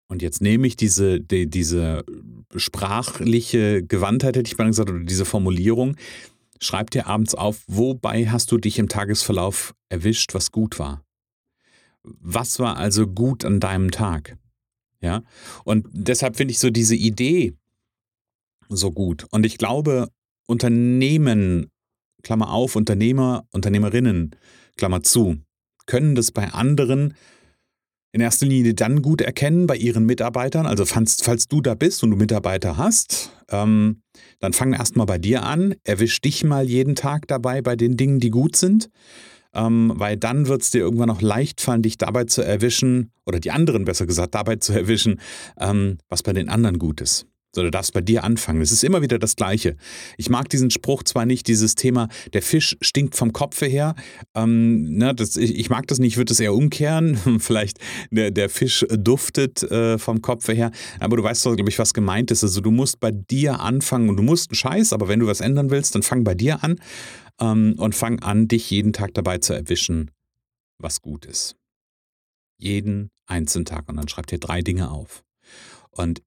und 0.08 0.22
jetzt 0.22 0.42
nehme 0.42 0.68
ich 0.68 0.76
diese, 0.76 1.20
die, 1.20 1.50
diese 1.50 2.04
sprachliche 2.56 3.84
Gewandtheit, 3.84 4.38
hätte 4.38 4.48
ich 4.48 4.58
mal 4.58 4.68
gesagt, 4.68 4.90
oder 4.90 5.00
diese 5.00 5.26
Formulierung, 5.26 5.98
schreib 6.62 6.92
dir 6.92 7.08
abends 7.08 7.34
auf, 7.34 7.64
wobei 7.68 8.30
hast 8.30 8.52
du 8.52 8.58
dich 8.58 8.78
im 8.78 8.88
Tagesverlauf 8.88 9.74
erwischt, 9.90 10.34
was 10.34 10.52
gut 10.52 10.78
war. 10.78 11.04
Was 12.04 12.60
war 12.60 12.78
also 12.78 13.08
gut 13.08 13.46
an 13.46 13.60
deinem 13.60 13.90
Tag? 13.90 14.38
Ja. 15.06 15.24
Und 15.64 15.86
deshalb 15.92 16.36
finde 16.36 16.52
ich 16.52 16.60
so 16.60 16.72
diese 16.72 16.96
Idee 16.96 17.54
so 18.68 18.92
gut. 18.92 19.28
Und 19.30 19.46
ich 19.46 19.60
glaube, 19.60 20.10
Unternehmen, 20.48 21.72
Klammer 22.24 22.52
auf, 22.52 22.76
Unternehmer, 22.76 23.46
Unternehmerinnen, 23.52 24.36
Klammer 24.76 25.04
zu, 25.04 25.38
können 25.86 26.16
das 26.16 26.32
bei 26.32 26.52
anderen 26.52 27.14
in 28.12 28.22
erster 28.22 28.46
Linie 28.46 28.74
dann 28.74 29.02
gut 29.02 29.22
erkennen 29.22 29.68
bei 29.68 29.76
ihren 29.76 30.06
Mitarbeitern. 30.06 30.66
Also 30.66 30.86
falls, 30.86 31.18
falls 31.22 31.48
du 31.48 31.62
da 31.62 31.76
bist 31.76 32.02
und 32.02 32.12
du 32.12 32.18
Mitarbeiter 32.18 32.78
hast, 32.78 33.30
ähm, 33.50 34.02
dann 34.40 34.54
fang 34.54 34.74
erstmal 34.74 35.06
bei 35.06 35.18
dir 35.18 35.44
an. 35.44 35.76
Erwisch 35.84 36.22
dich 36.22 36.44
mal 36.44 36.68
jeden 36.68 36.96
Tag 36.96 37.28
dabei 37.28 37.62
bei 37.62 37.76
den 37.76 37.98
Dingen, 37.98 38.20
die 38.20 38.30
gut 38.32 38.56
sind. 38.56 38.90
Ähm, 39.56 39.94
weil 39.96 40.18
dann 40.18 40.48
wird 40.48 40.62
es 40.62 40.72
dir 40.72 40.80
irgendwann 40.80 41.10
auch 41.10 41.22
leicht 41.22 41.62
fallen, 41.62 41.82
dich 41.82 41.98
dabei 41.98 42.26
zu 42.26 42.42
erwischen, 42.42 43.12
oder 43.26 43.40
die 43.40 43.52
anderen 43.52 43.86
besser 43.86 44.06
gesagt, 44.06 44.36
dabei 44.36 44.58
zu 44.58 44.74
erwischen, 44.74 45.20
ähm, 45.60 45.98
was 46.10 46.24
bei 46.24 46.34
den 46.34 46.50
anderen 46.50 46.78
gut 46.78 47.02
ist. 47.02 47.26
So, 47.56 47.64
du 47.64 47.72
darfst 47.72 47.94
bei 47.94 48.02
dir 48.02 48.26
anfangen. 48.26 48.62
Es 48.62 48.74
ist 48.74 48.84
immer 48.84 49.02
wieder 49.02 49.18
das 49.18 49.38
Gleiche. 49.38 49.78
Ich 50.18 50.30
mag 50.30 50.50
diesen 50.50 50.72
Spruch 50.72 51.04
zwar 51.04 51.26
nicht, 51.26 51.48
dieses 51.48 51.76
Thema, 51.76 52.10
der 52.34 52.42
Fisch 52.42 52.76
stinkt 52.82 53.16
vom 53.16 53.32
Kopfe 53.32 53.66
her. 53.66 53.96
Ähm, 54.36 54.98
ne, 54.98 55.16
das, 55.16 55.38
ich, 55.38 55.58
ich, 55.58 55.70
mag 55.70 55.88
das 55.88 55.98
nicht, 55.98 56.14
ich 56.14 56.18
würde 56.18 56.34
es 56.34 56.42
eher 56.42 56.54
umkehren. 56.54 57.16
Vielleicht 57.40 57.80
der, 58.12 58.32
der 58.32 58.50
Fisch 58.50 58.86
duftet 58.90 59.64
äh, 59.64 59.98
vom 59.98 60.22
Kopfe 60.22 60.52
her. 60.52 60.72
Aber 61.00 61.16
du 61.16 61.24
weißt 61.24 61.46
doch, 61.46 61.56
glaube 61.56 61.70
ich, 61.70 61.80
was 61.80 61.94
gemeint 61.94 62.30
ist. 62.30 62.44
Also 62.44 62.60
du 62.60 62.72
musst 62.72 63.00
bei 63.00 63.12
dir 63.12 63.62
anfangen 63.62 64.10
und 64.10 64.18
du 64.18 64.24
musst 64.24 64.52
einen 64.52 64.56
Scheiß, 64.56 64.92
aber 64.92 65.08
wenn 65.08 65.22
du 65.22 65.28
was 65.28 65.40
ändern 65.40 65.70
willst, 65.70 65.96
dann 65.96 66.04
fang 66.04 66.26
bei 66.26 66.36
dir 66.36 66.62
an 66.62 66.76
ähm, 67.40 67.76
und 67.78 67.96
fang 67.96 68.20
an, 68.20 68.48
dich 68.48 68.70
jeden 68.70 68.94
Tag 68.94 69.14
dabei 69.14 69.38
zu 69.40 69.54
erwischen, 69.54 70.12
was 70.78 71.02
gut 71.02 71.26
ist. 71.26 71.56
Jeden 72.58 73.10
einzelnen 73.26 73.66
Tag. 73.66 73.90
Und 73.90 73.98
dann 73.98 74.08
schreib 74.08 74.28
dir 74.28 74.40
drei 74.40 74.62
Dinge 74.62 74.92
auf. 74.92 75.24
Und 75.92 76.22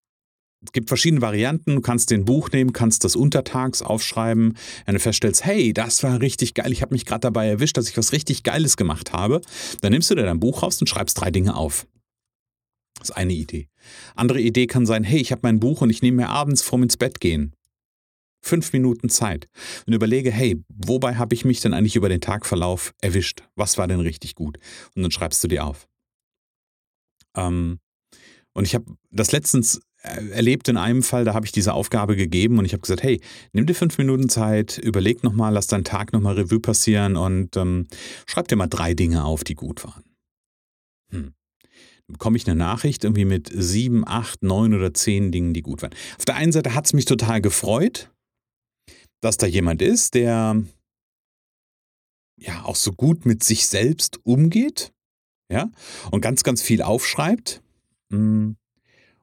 es 0.65 0.73
gibt 0.73 0.89
verschiedene 0.89 1.23
Varianten. 1.23 1.77
Du 1.77 1.81
kannst 1.81 2.11
den 2.11 2.25
Buch 2.25 2.51
nehmen, 2.51 2.73
kannst 2.73 3.05
das 3.05 3.15
untertags 3.15 3.81
aufschreiben. 3.81 4.57
Wenn 4.85 4.95
du 4.95 5.01
feststellst, 5.01 5.45
hey, 5.45 5.73
das 5.73 6.03
war 6.03 6.21
richtig 6.21 6.55
geil, 6.55 6.73
ich 6.73 6.83
habe 6.83 6.95
mich 6.95 7.05
gerade 7.05 7.21
dabei 7.21 7.49
erwischt, 7.49 7.77
dass 7.77 7.89
ich 7.89 7.97
was 7.97 8.13
richtig 8.13 8.43
Geiles 8.43 8.77
gemacht 8.77 9.13
habe, 9.13 9.41
dann 9.81 9.93
nimmst 9.93 10.11
du 10.11 10.17
dir 10.17 10.25
dein 10.25 10.41
Buch 10.41 10.63
raus 10.63 10.81
und 10.81 10.89
schreibst 10.89 11.21
drei 11.21 11.31
Dinge 11.31 11.55
auf. 11.55 11.87
Das 12.99 13.11
ist 13.11 13.17
eine 13.17 13.35
Idee. 13.35 13.69
Andere 14.17 14.41
Idee 14.41 14.67
kann 14.67 14.85
sein, 14.85 15.05
hey, 15.05 15.21
ich 15.21 15.31
habe 15.31 15.43
mein 15.45 15.61
Buch 15.61 15.81
und 15.83 15.91
ich 15.91 16.03
nehme 16.03 16.23
mir 16.23 16.29
abends 16.29 16.63
vorm 16.63 16.83
ins 16.83 16.97
Bett 16.97 17.21
gehen. 17.21 17.55
Fünf 18.49 18.73
Minuten 18.73 19.11
Zeit. 19.11 19.49
Und 19.87 19.93
überlege, 19.93 20.31
hey, 20.31 20.63
wobei 20.69 21.17
habe 21.17 21.35
ich 21.35 21.45
mich 21.45 21.61
denn 21.61 21.75
eigentlich 21.75 21.97
über 21.97 22.09
den 22.09 22.21
Tagverlauf 22.21 22.95
erwischt? 23.03 23.43
Was 23.57 23.77
war 23.77 23.87
denn 23.87 24.01
richtig 24.01 24.35
gut? 24.35 24.59
Und 24.95 25.03
dann 25.03 25.11
schreibst 25.11 25.45
du 25.45 25.49
dir 25.49 25.67
auf. 25.67 25.87
Ähm, 27.37 27.79
und 28.55 28.65
ich 28.65 28.75
habe 28.75 28.87
das 29.11 29.33
letztens 29.33 29.81
erlebt 30.03 30.69
in 30.69 30.77
einem 30.77 31.03
Fall, 31.03 31.25
da 31.25 31.35
habe 31.35 31.45
ich 31.45 31.53
diese 31.53 31.75
Aufgabe 31.75 32.17
gegeben 32.17 32.59
und 32.59 32.65
ich 32.65 32.73
habe 32.73 32.81
gesagt, 32.81 33.03
hey, 33.03 33.21
nimm 33.53 33.67
dir 33.67 33.75
fünf 33.75 33.99
Minuten 33.99 34.29
Zeit, 34.29 34.79
überleg 34.79 35.25
nochmal, 35.25 35.53
lass 35.53 35.67
deinen 35.67 35.85
Tag 35.85 36.13
nochmal 36.13 36.35
Revue 36.35 36.61
passieren 36.61 37.17
und 37.17 37.57
ähm, 37.57 37.89
schreib 38.27 38.49
dir 38.49 38.57
mal 38.57 38.69
drei 38.69 38.95
Dinge 38.95 39.25
auf, 39.25 39.45
die 39.45 39.55
gut 39.55 39.85
waren. 39.85 40.05
Hm. 41.11 41.35
Dann 42.07 42.13
bekomme 42.13 42.37
ich 42.37 42.47
eine 42.47 42.57
Nachricht 42.57 43.05
irgendwie 43.05 43.25
mit 43.25 43.51
sieben, 43.53 44.07
acht, 44.07 44.43
neun 44.43 44.73
oder 44.73 44.95
zehn 44.95 45.31
Dingen, 45.31 45.53
die 45.53 45.63
gut 45.63 45.83
waren. 45.83 45.95
Auf 46.17 46.25
der 46.25 46.37
einen 46.37 46.53
Seite 46.53 46.75
hat 46.75 46.87
es 46.87 46.93
mich 46.93 47.05
total 47.05 47.41
gefreut, 47.41 48.11
dass 49.21 49.37
da 49.37 49.47
jemand 49.47 49.83
ist, 49.83 50.15
der 50.15 50.63
ja 52.37 52.65
auch 52.65 52.77
so 52.77 52.93
gut 52.93 53.27
mit 53.27 53.43
sich 53.43 53.67
selbst 53.67 54.21
umgeht, 54.25 54.93
ja, 55.51 55.71
und 56.11 56.21
ganz, 56.21 56.45
ganz 56.45 56.63
viel 56.63 56.83
aufschreibt. 56.83 57.63
Hm. 58.11 58.57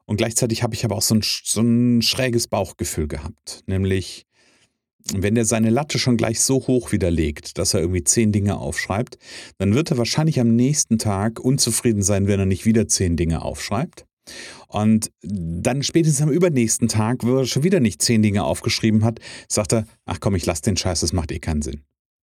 Und 0.04 0.16
gleichzeitig 0.16 0.62
habe 0.62 0.74
ich 0.74 0.84
aber 0.84 0.96
auch 0.96 1.02
so 1.02 1.16
ein, 1.16 1.22
so 1.22 1.60
ein 1.60 2.02
schräges 2.02 2.46
Bauchgefühl 2.46 3.08
gehabt. 3.08 3.62
Nämlich, 3.66 4.24
wenn 5.12 5.34
der 5.34 5.44
seine 5.44 5.70
Latte 5.70 5.98
schon 5.98 6.16
gleich 6.16 6.40
so 6.40 6.66
hoch 6.66 6.92
widerlegt, 6.92 7.58
dass 7.58 7.74
er 7.74 7.80
irgendwie 7.80 8.04
zehn 8.04 8.30
Dinge 8.32 8.58
aufschreibt, 8.58 9.18
dann 9.58 9.74
wird 9.74 9.90
er 9.90 9.98
wahrscheinlich 9.98 10.38
am 10.40 10.54
nächsten 10.54 10.98
Tag 10.98 11.40
unzufrieden 11.40 12.02
sein, 12.02 12.28
wenn 12.28 12.38
er 12.38 12.46
nicht 12.46 12.66
wieder 12.66 12.86
zehn 12.86 13.16
Dinge 13.16 13.42
aufschreibt. 13.42 14.06
Und 14.68 15.10
dann 15.22 15.82
spätestens 15.82 16.22
am 16.22 16.30
übernächsten 16.30 16.88
Tag, 16.88 17.24
wo 17.24 17.38
er 17.38 17.46
schon 17.46 17.62
wieder 17.62 17.80
nicht 17.80 18.02
zehn 18.02 18.22
Dinge 18.22 18.44
aufgeschrieben 18.44 19.04
hat, 19.04 19.20
sagt 19.48 19.72
er, 19.72 19.86
ach 20.04 20.20
komm, 20.20 20.34
ich 20.34 20.46
lass 20.46 20.60
den 20.60 20.76
Scheiß, 20.76 21.00
das 21.00 21.12
macht 21.12 21.32
eh 21.32 21.38
keinen 21.38 21.62
Sinn. 21.62 21.82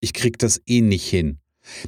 Ich 0.01 0.13
krieg 0.13 0.37
das 0.37 0.61
eh 0.65 0.81
nicht 0.81 1.07
hin. 1.07 1.39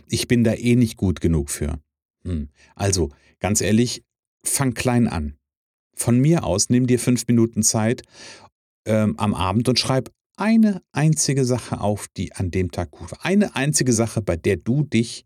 Ich 0.08 0.28
bin 0.28 0.44
da 0.44 0.54
eh 0.54 0.76
nicht 0.76 0.98
gut 0.98 1.22
genug 1.22 1.50
für. 1.50 1.80
Hm. 2.24 2.50
Also, 2.76 3.12
ganz 3.40 3.62
ehrlich, 3.62 4.04
fang 4.44 4.74
klein 4.74 5.08
an. 5.08 5.38
Von 5.96 6.20
mir 6.20 6.44
aus, 6.44 6.70
nimm 6.70 6.88
dir 6.88 7.00
fünf 7.00 7.28
Minuten 7.28 7.64
Zeit 7.64 8.04
ähm, 8.86 9.16
am 9.18 9.34
Abend 9.34 9.68
und 9.70 9.80
schreib 9.80 10.12
eine 10.38 10.84
einzige 10.92 11.46
Sache 11.46 11.82
auf, 11.82 12.08
die 12.16 12.34
an 12.34 12.52
dem 12.52 12.72
Tag 12.72 12.92
gut 12.92 13.12
war. 13.12 13.26
Eine 13.26 13.56
einzige 13.56 13.92
Sache, 13.92 14.22
bei 14.22 14.38
der 14.38 14.58
du 14.58 14.84
dich 14.84 15.26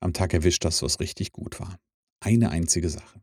am 0.00 0.12
Tag 0.12 0.32
erwischt 0.32 0.64
hast, 0.64 0.82
was 0.82 1.00
richtig 1.00 1.32
gut 1.32 1.58
war. 1.58 1.78
Eine 2.20 2.50
einzige 2.50 2.88
Sache. 2.88 3.20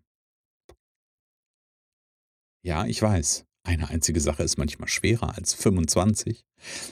Ja, 2.64 2.86
ich 2.86 3.02
weiß, 3.02 3.46
eine 3.64 3.90
einzige 3.90 4.20
Sache 4.20 4.44
ist 4.44 4.58
manchmal 4.58 4.88
schwerer 4.88 5.38
als 5.38 5.54
25. 5.54 6.46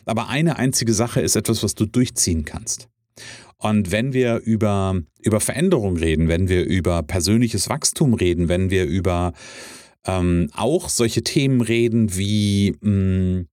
Aber 0.05 0.27
eine 0.27 0.57
einzige 0.57 0.93
Sache 0.93 1.21
ist 1.21 1.35
etwas, 1.35 1.63
was 1.63 1.75
du 1.75 1.85
durchziehen 1.85 2.45
kannst. 2.45 2.89
Und 3.57 3.91
wenn 3.91 4.11
wir 4.13 4.37
über, 4.37 5.01
über 5.21 5.39
Veränderung 5.39 5.95
reden, 5.95 6.27
wenn 6.27 6.49
wir 6.49 6.65
über 6.65 7.03
persönliches 7.03 7.69
Wachstum 7.69 8.13
reden, 8.13 8.49
wenn 8.49 8.69
wir 8.69 8.85
über 8.85 9.33
ähm, 10.05 10.49
auch 10.53 10.89
solche 10.89 11.23
Themen 11.23 11.61
reden 11.61 12.17
wie 12.17 12.75
mh, 12.81 12.89
hm, 12.89 13.47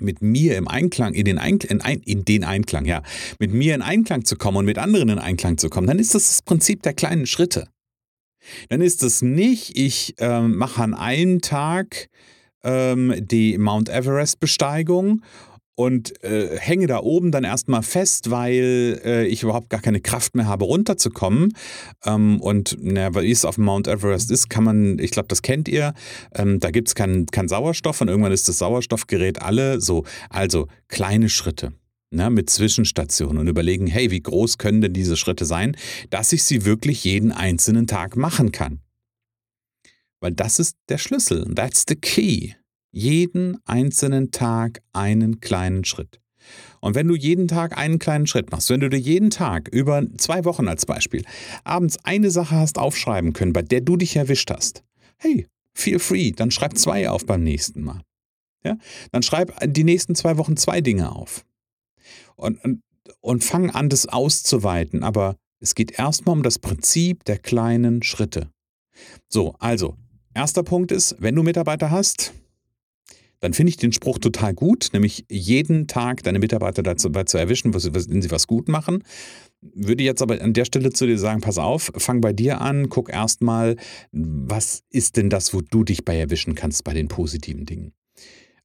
mit 0.00 0.22
mir 0.22 0.56
im 0.56 0.66
Einklang, 0.66 1.14
in 1.14 1.24
den, 1.24 1.38
Einklang, 1.38 1.80
in, 1.80 2.00
in 2.00 2.24
den 2.24 2.42
Einklang, 2.42 2.84
ja, 2.84 3.02
mit 3.38 3.52
mir 3.52 3.76
in 3.76 3.82
Einklang 3.82 4.24
zu 4.24 4.36
kommen 4.36 4.56
und 4.56 4.64
mit 4.64 4.78
anderen 4.78 5.08
in 5.08 5.18
Einklang 5.20 5.56
zu 5.56 5.70
kommen, 5.70 5.86
dann 5.86 6.00
ist 6.00 6.14
das 6.14 6.28
das 6.28 6.42
Prinzip 6.42 6.82
der 6.82 6.94
kleinen 6.94 7.26
Schritte. 7.26 7.68
Dann 8.68 8.80
ist 8.80 9.02
es 9.02 9.22
nicht, 9.22 9.76
ich 9.78 10.14
äh, 10.18 10.40
mache 10.40 10.82
an 10.82 10.94
einem 10.94 11.40
Tag 11.40 12.08
ähm, 12.62 13.14
die 13.18 13.58
Mount 13.58 13.88
Everest-Besteigung 13.88 15.22
und 15.76 16.22
äh, 16.22 16.56
hänge 16.58 16.86
da 16.86 17.00
oben 17.00 17.32
dann 17.32 17.44
erstmal 17.44 17.82
fest, 17.82 18.30
weil 18.30 19.00
äh, 19.04 19.26
ich 19.26 19.42
überhaupt 19.42 19.70
gar 19.70 19.80
keine 19.80 20.00
Kraft 20.00 20.34
mehr 20.36 20.46
habe, 20.46 20.64
runterzukommen. 20.64 21.52
Ähm, 22.04 22.40
und 22.40 22.76
na, 22.80 23.14
wie 23.14 23.30
es 23.30 23.44
auf 23.44 23.58
Mount 23.58 23.88
Everest 23.88 24.30
ist, 24.30 24.48
kann 24.48 24.64
man, 24.64 24.98
ich 24.98 25.10
glaube, 25.10 25.28
das 25.28 25.42
kennt 25.42 25.68
ihr, 25.68 25.94
ähm, 26.34 26.60
da 26.60 26.70
gibt 26.70 26.88
es 26.88 26.94
keinen 26.94 27.26
kein 27.26 27.48
Sauerstoff 27.48 28.00
und 28.00 28.08
irgendwann 28.08 28.32
ist 28.32 28.48
das 28.48 28.58
Sauerstoffgerät 28.58 29.42
alle 29.42 29.80
so. 29.80 30.04
Also 30.30 30.68
kleine 30.88 31.28
Schritte. 31.28 31.72
Ne, 32.10 32.30
mit 32.30 32.48
Zwischenstationen 32.48 33.38
und 33.38 33.48
überlegen, 33.48 33.88
hey, 33.88 34.10
wie 34.12 34.20
groß 34.20 34.58
können 34.58 34.80
denn 34.80 34.92
diese 34.92 35.16
Schritte 35.16 35.46
sein, 35.46 35.76
dass 36.10 36.32
ich 36.32 36.44
sie 36.44 36.64
wirklich 36.64 37.02
jeden 37.02 37.32
einzelnen 37.32 37.88
Tag 37.88 38.16
machen 38.16 38.52
kann. 38.52 38.80
Weil 40.20 40.32
das 40.32 40.60
ist 40.60 40.76
der 40.88 40.98
Schlüssel. 40.98 41.52
That's 41.54 41.84
the 41.88 41.96
key 41.96 42.52
jeden 42.94 43.58
einzelnen 43.64 44.30
Tag 44.30 44.80
einen 44.92 45.40
kleinen 45.40 45.84
Schritt. 45.84 46.20
Und 46.80 46.94
wenn 46.94 47.08
du 47.08 47.16
jeden 47.16 47.48
Tag 47.48 47.76
einen 47.76 47.98
kleinen 47.98 48.26
Schritt 48.26 48.52
machst, 48.52 48.70
wenn 48.70 48.80
du 48.80 48.88
dir 48.88 48.98
jeden 48.98 49.30
Tag 49.30 49.68
über 49.68 50.04
zwei 50.16 50.44
Wochen 50.44 50.68
als 50.68 50.86
Beispiel 50.86 51.24
abends 51.64 51.98
eine 52.04 52.30
Sache 52.30 52.54
hast 52.54 52.78
aufschreiben 52.78 53.32
können, 53.32 53.52
bei 53.52 53.62
der 53.62 53.80
du 53.80 53.96
dich 53.96 54.14
erwischt 54.14 54.50
hast, 54.50 54.84
hey, 55.18 55.48
feel 55.72 55.98
free, 55.98 56.30
dann 56.30 56.50
schreib 56.50 56.78
zwei 56.78 57.08
auf 57.08 57.26
beim 57.26 57.42
nächsten 57.42 57.82
Mal. 57.82 58.00
Ja? 58.62 58.76
Dann 59.10 59.22
schreib 59.22 59.58
die 59.64 59.84
nächsten 59.84 60.14
zwei 60.14 60.36
Wochen 60.36 60.56
zwei 60.56 60.80
Dinge 60.80 61.10
auf. 61.10 61.44
Und, 62.36 62.62
und, 62.64 62.82
und 63.20 63.44
fang 63.44 63.70
an, 63.70 63.88
das 63.88 64.06
auszuweiten. 64.06 65.02
Aber 65.02 65.36
es 65.60 65.74
geht 65.74 65.98
erstmal 65.98 66.36
um 66.36 66.42
das 66.42 66.58
Prinzip 66.58 67.24
der 67.24 67.38
kleinen 67.38 68.02
Schritte. 68.02 68.50
So, 69.28 69.54
also, 69.58 69.96
erster 70.34 70.62
Punkt 70.62 70.92
ist, 70.92 71.16
wenn 71.18 71.34
du 71.34 71.42
Mitarbeiter 71.42 71.90
hast, 71.90 72.32
dann 73.40 73.52
finde 73.52 73.70
ich 73.70 73.76
den 73.76 73.92
Spruch 73.92 74.18
total 74.18 74.54
gut, 74.54 74.88
nämlich 74.94 75.26
jeden 75.30 75.86
Tag 75.86 76.22
deine 76.22 76.38
Mitarbeiter 76.38 76.82
dazu, 76.82 77.10
zu 77.10 77.36
erwischen, 77.36 77.74
was, 77.74 77.92
wenn 77.92 78.22
sie 78.22 78.30
was 78.30 78.46
gut 78.46 78.68
machen. 78.68 79.02
Würde 79.60 80.02
jetzt 80.02 80.22
aber 80.22 80.40
an 80.40 80.54
der 80.54 80.64
Stelle 80.64 80.92
zu 80.92 81.06
dir 81.06 81.18
sagen, 81.18 81.40
pass 81.42 81.58
auf, 81.58 81.92
fang 81.96 82.22
bei 82.22 82.32
dir 82.32 82.60
an, 82.60 82.88
guck 82.88 83.10
erstmal, 83.10 83.76
was 84.12 84.82
ist 84.90 85.16
denn 85.16 85.28
das, 85.28 85.52
wo 85.52 85.60
du 85.60 85.84
dich 85.84 86.06
bei 86.06 86.18
erwischen 86.18 86.54
kannst 86.54 86.84
bei 86.84 86.94
den 86.94 87.08
positiven 87.08 87.66
Dingen. 87.66 87.92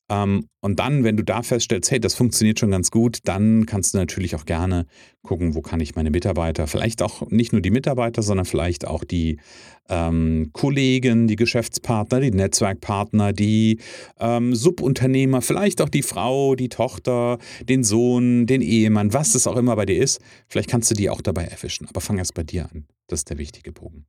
Ähm, 0.10 0.48
und 0.62 0.80
dann, 0.80 1.04
wenn 1.04 1.18
du 1.18 1.24
da 1.24 1.44
feststellst, 1.44 1.92
hey, 1.92 2.00
das 2.00 2.16
funktioniert 2.16 2.60
schon 2.60 2.72
ganz 2.72 2.92
gut, 2.92 3.20
dann 3.24 3.66
kannst 3.66 3.94
du 3.94 3.98
natürlich 3.98 4.36
auch 4.36 4.46
gerne 4.46 4.86
gucken, 5.22 5.56
wo 5.56 5.62
kann 5.62 5.80
ich 5.80 5.96
meine 5.96 6.10
Mitarbeiter, 6.10 6.68
vielleicht 6.68 7.01
auch 7.01 7.30
nicht 7.30 7.51
nur 7.51 7.62
die 7.62 7.72
Mitarbeiter, 7.72 8.22
sondern 8.22 8.46
vielleicht 8.46 8.88
auch 8.88 9.04
die 9.04 9.39
ähm, 9.88 10.50
Kollegen, 10.54 11.28
die 11.28 11.36
Geschäftspartner, 11.36 12.22
die 12.22 12.32
Netzwerkpartner, 12.32 13.34
die 13.34 13.80
ähm, 14.20 14.56
Subunternehmer, 14.56 15.42
vielleicht 15.42 15.82
auch 15.82 15.89
die 15.89 16.04
Frau, 16.04 16.56
die 16.56 16.70
Tochter, 16.70 17.38
den 17.63 17.84
Sohn, 17.84 18.46
den 18.46 18.62
Ehemann, 18.62 19.13
was 19.13 19.36
es 19.36 19.48
auch 19.48 19.58
immer 19.58 19.75
bei 19.75 19.86
dir 19.86 20.01
ist, 20.01 20.20
vielleicht 20.48 20.70
kannst 20.70 20.89
du 20.92 20.96
die 20.96 21.10
auch 21.10 21.22
dabei 21.22 21.46
erwischen. 21.46 21.88
Aber 21.88 22.01
fang 22.01 22.18
erst 22.18 22.34
bei 22.34 22.44
dir 22.44 22.66
an. 22.66 22.86
Das 23.08 23.22
ist 23.22 23.30
der 23.30 23.38
wichtige 23.38 23.72
Bogen. 23.72 24.06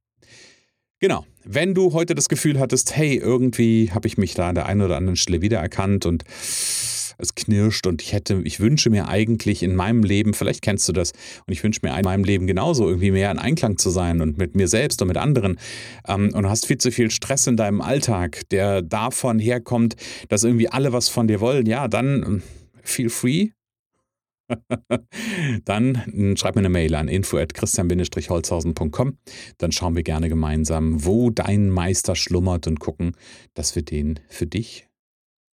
Genau. 1.00 1.24
Wenn 1.44 1.74
du 1.74 1.94
heute 1.94 2.14
das 2.14 2.28
Gefühl 2.28 2.60
hattest, 2.60 2.94
hey, 2.94 3.16
irgendwie 3.16 3.90
habe 3.92 4.06
ich 4.06 4.18
mich 4.18 4.34
da 4.34 4.50
an 4.50 4.54
der 4.54 4.66
einen 4.66 4.82
oder 4.82 4.98
anderen 4.98 5.16
Stelle 5.16 5.40
wiedererkannt 5.40 6.04
und 6.04 6.24
es 7.16 7.34
knirscht 7.34 7.86
und 7.86 8.02
ich 8.02 8.12
hätte, 8.12 8.42
ich 8.44 8.60
wünsche 8.60 8.90
mir 8.90 9.08
eigentlich 9.08 9.62
in 9.62 9.74
meinem 9.74 10.02
Leben, 10.02 10.34
vielleicht 10.34 10.60
kennst 10.60 10.88
du 10.88 10.92
das, 10.92 11.12
und 11.46 11.52
ich 11.52 11.62
wünsche 11.64 11.80
mir 11.82 11.96
in 11.96 12.04
meinem 12.04 12.24
Leben 12.24 12.46
genauso 12.46 12.86
irgendwie 12.86 13.10
mehr 13.10 13.30
in 13.30 13.38
Einklang 13.38 13.78
zu 13.78 13.88
sein 13.88 14.20
und 14.20 14.36
mit 14.36 14.54
mir 14.54 14.68
selbst 14.68 15.00
und 15.00 15.08
mit 15.08 15.16
anderen. 15.16 15.58
Ähm, 16.06 16.30
und 16.34 16.42
du 16.42 16.50
hast 16.50 16.66
viel 16.66 16.78
zu 16.78 16.92
viel 16.92 17.10
Stress 17.10 17.46
in 17.46 17.56
deinem 17.56 17.80
Alltag, 17.80 18.42
der 18.50 18.82
davon 18.82 19.38
herkommt, 19.38 19.96
dass 20.28 20.44
irgendwie 20.44 20.68
alle 20.68 20.92
was 20.92 21.08
von 21.08 21.28
dir 21.28 21.40
wollen. 21.40 21.64
Ja, 21.64 21.88
dann 21.88 22.22
ähm, 22.22 22.42
feel 22.82 23.08
free, 23.08 23.48
dann 25.64 26.04
hm, 26.04 26.36
schreib 26.36 26.54
mir 26.54 26.60
eine 26.60 26.68
Mail 26.68 26.94
an 26.94 27.08
info@christian-holzhausen.com. 27.08 29.18
Dann 29.58 29.72
schauen 29.72 29.96
wir 29.96 30.02
gerne 30.02 30.28
gemeinsam, 30.28 31.04
wo 31.04 31.30
dein 31.30 31.70
Meister 31.70 32.16
schlummert 32.16 32.66
und 32.66 32.80
gucken, 32.80 33.12
dass 33.54 33.74
wir 33.74 33.82
den 33.82 34.20
für 34.28 34.46
dich 34.46 34.86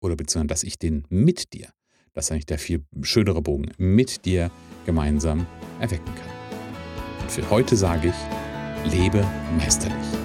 oder 0.02 0.16
beziehungsweise 0.16 0.48
dass 0.48 0.64
ich 0.64 0.78
den 0.78 1.06
mit 1.10 1.54
dir, 1.54 1.70
das 2.14 2.26
ist 2.26 2.32
eigentlich 2.32 2.46
der 2.46 2.60
viel 2.60 2.84
schönere 3.02 3.42
Bogen, 3.42 3.72
mit 3.78 4.26
dir 4.26 4.52
gemeinsam 4.86 5.46
erwecken 5.80 6.06
kann. 6.06 7.22
Und 7.22 7.32
für 7.32 7.50
heute 7.50 7.76
sage 7.76 8.10
ich, 8.10 8.94
lebe 8.94 9.26
meisterlich. 9.58 10.25